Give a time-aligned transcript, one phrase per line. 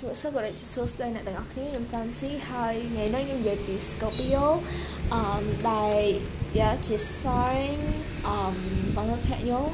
[0.00, 4.44] ជំរាបសួរក៏ដូចជាសួស្តីអ្នកទាំងអស់គ្នាខ្ញុំ Fancy ហើយថ្ងៃនេះខ្ញុំនិយាយពី Scorpio
[5.14, 6.02] អឺដែល
[6.58, 7.78] យ៉ាជា sign
[8.28, 8.38] អឺ
[8.96, 9.70] បងប្អូនខ្ញុំ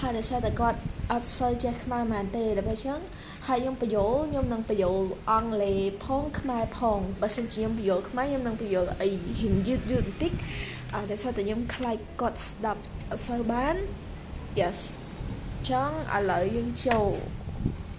[0.00, 0.78] ហើយដោយសារតែគាត់
[1.12, 3.00] អត់សូវចេះខ្មែរមែនទេដល់ពេលអញ្ចឹង
[3.46, 9.08] ហើយខ្ញុំបញ្យល់ខ្ញុំនឹងបញ្យល់អង់គ្លេសផងខ្មែរផងបើសិនជាខ្ញុំបញ្យល់ខ្មែរខ្ញុំនឹងបញ្យល់អី
[9.38, 10.32] ហ៊ានយឺតយឺតបន្តិច
[10.94, 13.74] អឺដោយសារតែខ្ញុំខ្លាចគាត់ស្ដាប់អត់សូវបាន
[14.60, 14.78] yes
[15.68, 17.10] ចឹងឥឡូវយើងចូល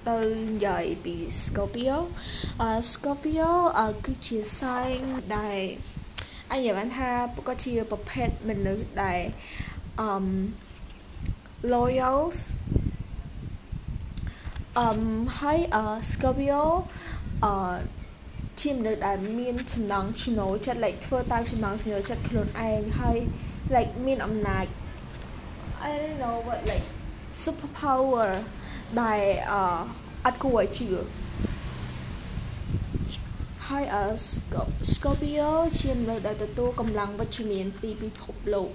[0.09, 0.19] ទៅ
[0.49, 1.97] និយាយពី Scorpio
[2.61, 3.51] អឺ Scorpio
[4.05, 5.01] គឺជា sign
[5.37, 5.59] ដែល
[6.51, 7.09] អញនិយាយបានថា
[7.47, 9.19] ក៏ជាប្រភេទមនុស្សដែល
[10.01, 10.11] អឺ
[11.73, 12.19] loyal
[14.79, 15.00] អឺ
[15.39, 16.64] ហើយអឺ Scorpio
[17.45, 17.53] អឺ
[18.61, 23.17] ជាមនុស្សដែលមានចំណងចំណូលចិត្ត like ធ្វើតាមចំណងចំណូលចិត្តខ្លួនឯងហើយ
[23.75, 24.65] like មានអំណាច
[25.87, 26.86] I don't know what like
[27.43, 28.29] super power
[29.02, 29.21] ដែល
[29.52, 29.54] អ
[30.25, 30.88] អត់គួរឲ្យជឿ
[33.67, 33.95] ហើយអ
[34.92, 38.70] Scorpio ជាមនុស្សដែលទទួលកម្លាំងវិជ្ជមានពីពិភពលោក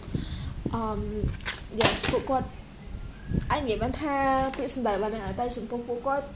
[0.75, 0.83] អឺ
[1.81, 2.49] yes ពួកគាត់
[3.53, 4.17] អញនិយាយបានថា
[4.57, 6.27] ពាក្យសម្ដីបានតែចំពោះពួកគាត់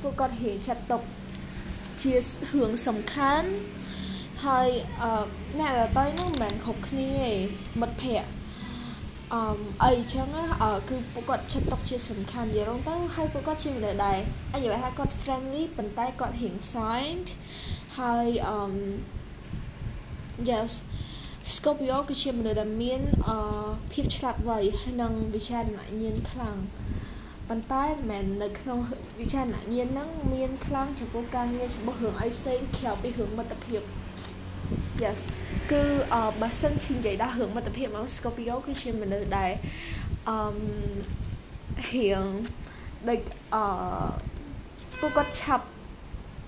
[0.00, 1.02] ពួកគាត់ហេចាត់ទុក
[2.02, 3.48] ជារឿងសំខាន់
[4.46, 4.68] ហើយ
[5.02, 5.24] អឺ
[5.58, 7.30] អ្នកដតៃនោះមិនមែនគ្រប់គ្នាទេ
[7.80, 8.41] មិត្តភ័ក្តិ
[9.34, 9.42] អឺ
[9.84, 10.26] អីចឹង
[10.88, 14.18] គឺពួកគាត់ចិត្តទុកជាសំខាន់និយាយរងទៅហើយពួកគាត់ជាមនុស្សដែរ
[14.52, 17.28] អញនិយាយថាគាត់ friendly ប៉ុន្តែគាត់រៀង silent
[17.98, 18.58] ហើយអឺ
[20.48, 20.72] yes
[21.54, 23.38] Scorpio គឺជាមនុស្សដែលមានអឺ
[23.92, 26.56] ភាពឆ្លាតវៃហើយនិងវិចារណញ្ញាណខ្លាំង
[27.48, 28.78] ប៉ុន្តែមិនមែននៅក្នុង
[29.20, 33.82] វិចារណញ្ញាណហ្នឹងមានខ្លាំងចំពោះការងារចំពោះរឿងអីផ្សេងក្រៅពីរឿងមិត្តភាព
[35.02, 35.20] yes
[35.70, 35.82] គឺ
[36.14, 39.52] អឺបើសិនជានិយាយដល់រឿងមិត្តភាពមក Scorpio គឺជាមនុស្សដែល
[40.28, 40.38] អឺ
[41.90, 42.24] រៀង
[43.08, 43.20] ដូច
[43.54, 43.64] អឺ
[45.00, 45.66] ពួកគាត់ឆាប់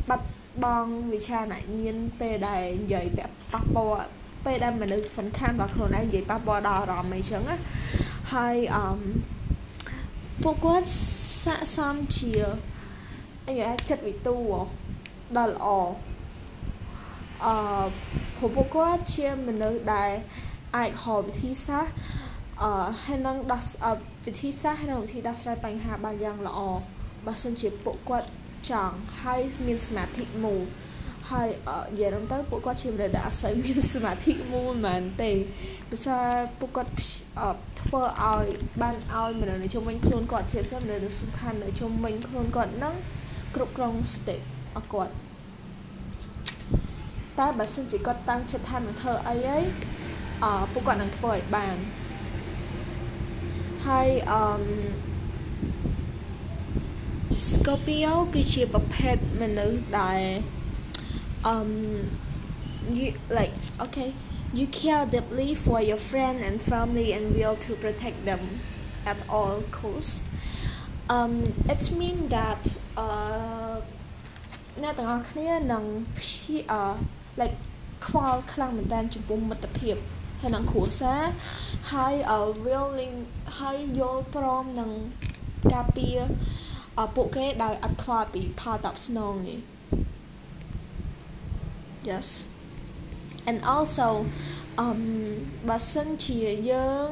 [0.09, 0.29] បាត់
[0.65, 4.07] បង់វិចារណញ្ញាណពេលដែលនិយាយពាក់ប៉ះពាល់
[4.45, 7.57] ពេលដែលមនុស្សសំខាន់របស់ខ្លួនឯងនិយាយប៉ះពាល់ដល់អារម្មណ៍អីចឹងណា
[8.35, 8.85] ហើយអឺ
[10.43, 10.89] ពួកគាត់
[11.43, 12.33] ស័កសមជា
[13.47, 13.55] អី
[13.89, 14.37] ចិត្តវិទូ
[15.37, 15.67] ដល់ល្អ
[17.45, 17.57] អឺ
[18.37, 20.13] ព្រោះពួកគាត់ជាមនុស្សដែល
[20.77, 21.93] អាចហៅវិធីសាស្ត្រ
[22.63, 23.63] អឺហើយនឹងដោះ
[24.27, 26.61] វិធីសាស្ត្រហើយនឹងវិធីដោះស្រាយបញ្ហាបានយ៉ាងល្អ
[27.27, 28.29] បើសិនជាពួកគាត់
[28.71, 30.63] ចង់ហើយមានសមាធិមូល
[31.31, 31.49] ហើយ
[31.93, 35.33] និយាយទៅពួកគាត់ជាមនុស្សដែលអត់សូវមានសមាធិមូលមែនទេ
[35.91, 36.91] ព្រោះពួកគាត់
[37.81, 38.47] ធ្វើឲ្យ
[38.83, 42.95] បានឲ្យមនុស្សនៅជុំវិញខ្លួនគាត់ជាពិសេសមនុស្សសំខាន់នៅជុំវិញខ្លួនគាត់នឹង
[43.55, 44.41] គ្រប់គ្រងសតិរ
[44.75, 45.13] បស់គាត់
[47.39, 49.65] តែបើសិនជាគាត់តាំងចិត្តថានឹងធ្វើអីហើយ
[50.45, 51.77] អឺពួកគាត់នឹងធ្វើឲ្យបាន
[53.87, 54.43] ហើយអឺ
[57.51, 60.21] Scorpio គឺជាប្រភេទមនុស្សដែល
[61.53, 61.71] um
[62.97, 63.09] you
[63.39, 64.11] like okay
[64.59, 68.43] you care deeply for your friend and family and will to protect them
[69.13, 70.15] at all costs
[71.17, 71.35] um
[71.73, 72.63] it mean that
[73.05, 73.77] uh
[74.83, 75.85] អ្នកទាំងអស់គ្នានឹង
[76.19, 76.85] ព្យាអឺ
[77.41, 77.57] like
[78.07, 79.97] ខ្វល់ខ្លាំងមែនតើចំពោះមិត្តភាព
[80.41, 81.23] ហើយនឹងគ្រួសារ
[81.93, 82.15] ហើយ
[82.67, 83.17] willing
[83.59, 84.91] ហើយយល់ព្រមនឹង
[85.73, 86.19] ការពារ
[87.15, 89.61] ពួកគេដោយអត់ខ្វល់ពីផលតបស្នងនេះ
[92.09, 92.29] yes
[93.49, 94.09] and also
[94.85, 95.03] um
[95.69, 96.39] បើសិនជា
[96.71, 97.09] យើង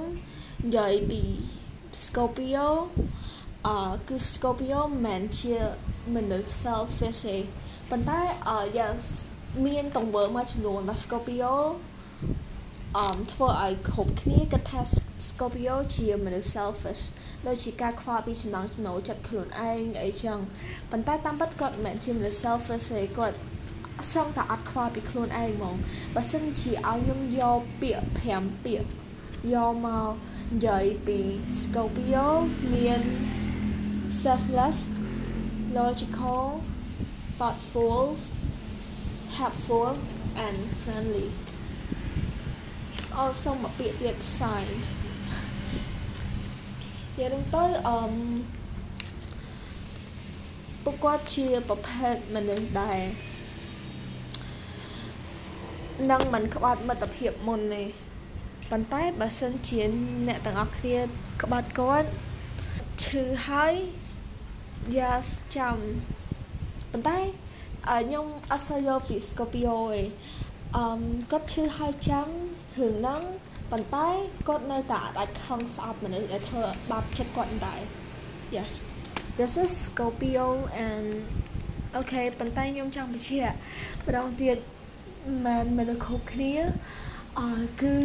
[0.64, 1.22] និយាយពី
[2.02, 2.68] Scorpio
[3.66, 5.56] អឺគឺ Scorpio មិនមែនជា
[6.14, 7.38] មនុស្ស selfish ទេ
[7.90, 9.02] ប៉ុន្តែអឺ yes
[9.66, 11.52] មានទង្វើមួយចំនួនរបស់ Scorpio
[12.98, 14.80] អមធ្វើឲ្យគ្រប់គ្នាគិតថា
[15.26, 17.02] Scorpio ជាមនុស្ស selfish
[17.46, 20.38] ដូចជាការខ្វល់ពីចំណងចំណូលចិត្តខ្លួនឯងអីចឹង
[20.90, 23.36] ប៉ុន្តែតាមពិតគាត់មិនមែនជាមនុស្ស selfish ទេគាត់
[24.12, 25.76] សឹងតែអត់ខ្វល់ពីខ្លួនឯងហ្មង
[26.14, 28.88] បើសិនជាឲ្យខ្ញុំយកពាក្យ5ពាក្យ
[29.54, 30.12] យកមក
[30.52, 31.18] និយាយពី
[31.58, 32.26] Scorpio
[32.72, 33.02] មាន
[34.22, 34.78] selfless
[35.78, 36.44] logical
[37.38, 38.06] thoughtful
[39.38, 39.90] helpful
[40.46, 41.28] and friendly
[43.16, 44.84] អូសុំមកពាក្យទៀត signed
[47.16, 48.00] និយាយទៅអឺ
[50.84, 53.00] ពួកគាត់ជាប្រភេទមនុស្សដែល
[56.10, 57.84] នឹងមិនក្បត់មិត្តភាពមុនទេ
[58.70, 59.82] ប៉ុន្តែបើសិនជា
[60.26, 60.98] អ្នកទាំងអស់គ្នា
[61.42, 62.08] ក្បត់គាត់
[63.04, 63.74] ឈឺហើយ
[64.98, 65.14] យ៉ា
[65.56, 65.76] ចាំ
[66.90, 67.18] ប៉ុន្តែ
[67.90, 70.02] ខ្ញុំអត់សូវយកពី Scorpio ទេ
[70.76, 70.84] អឺ
[71.30, 72.28] គាត់ឈឺហើយចាំ
[72.78, 73.22] រឿងហ្នឹង
[73.70, 74.08] ប៉ុន្តែ
[74.48, 77.80] គាត់នៅតែអាចខំស្អប់មនុស្សដែលធ្វើបាបចិត្តគាត់ដែរ
[78.56, 78.72] Yes
[79.38, 80.46] this is Scorpio
[80.86, 81.08] and
[81.96, 83.54] អូខេប៉ុន្តែខ្ញុំចង់បញ្ជាក់
[84.06, 84.56] ម្ដងទៀត
[85.46, 86.54] មិនមនុស្សគ្រប់គ្នា
[87.40, 87.96] អឺគឺ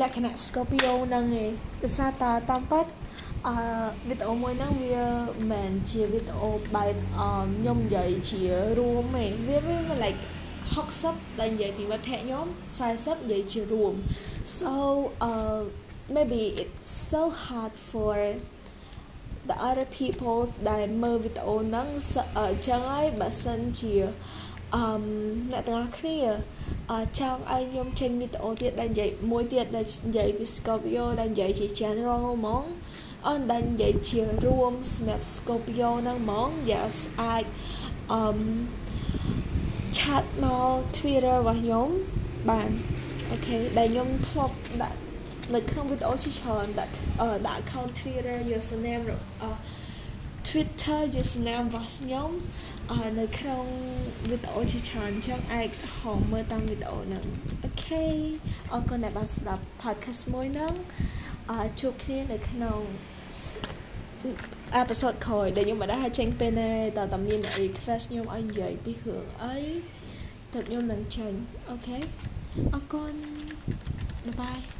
[0.00, 1.50] លក្ខណៈ Scorpio ហ្នឹងឯង
[1.82, 2.86] ដោយសារតាតាមពិត
[3.48, 3.56] អឺ
[4.08, 8.42] វីដេអូមួយហ្នឹងវាមិនមែនជាវីដេអូបែបអឺខ្ញុំនិយាយជា
[8.78, 10.20] រួមទេវាវា like
[10.80, 12.46] 60ដែលនិយាយពីវត្ថុខ្ញុំ
[12.88, 13.94] 40និយាយជារួម
[14.58, 14.72] so
[15.30, 15.60] uh
[16.14, 18.14] maybe it's so hard for
[19.48, 20.40] the other people
[20.70, 21.88] ដែលមើលវីដេអូហ្នឹង
[22.38, 23.94] អញ្ចឹងហើយបើសិនជា
[24.76, 24.84] អឺ
[25.50, 26.18] អ្នកទាំងអស់គ្នា
[27.18, 32.64] ចង់ឲ្យខ្ញុំចេញវីដេអូទៀតដែលនិយាយមួយទៀតដែលនិយាយពី Scorpio ដែលនិយាយជា general ហ្មង
[33.28, 37.44] អនដែលនិយាយជារួមសម្រាប់ Scorpio ហ្នឹងហ្មង yes អាច
[38.12, 38.38] អឺ
[39.98, 41.88] ឆាតមក Twitter របស់ខ្ញុំ
[42.50, 42.70] បាន
[43.30, 44.98] អូខេដែលខ្ញុំធ្លាប់ដាក់
[45.54, 46.92] នៅក្នុងវីដេអូជាច្រើនដាក់
[47.48, 49.04] ដាក់ account Twitter username
[50.48, 52.30] Twitter username របស់ខ្ញុំ
[53.20, 53.64] នៅក្នុង
[54.28, 55.68] វីដេអូជាច្រើនអញ្ចឹងអាច
[55.98, 57.24] ហៅមើលតាមវីដេអូហ្នឹង
[57.64, 58.04] OK
[58.72, 61.29] អរគុណដែលបានស្ដាប់ podcast មួយហ្នឹងអឺ
[61.80, 62.80] ជួបគ្នានៅក្នុង
[64.74, 69.56] episode ក្រោយដែលខ្ញុំមិនដឹងចេញពេលណាទេតាមាន request ខ្ញុំឲ្យនិយាយពីរឿងអី
[70.52, 71.32] តើខ្ញុំនឹងចេញ
[71.70, 71.98] OK
[72.74, 73.14] អរគុណ
[74.26, 74.79] bye bye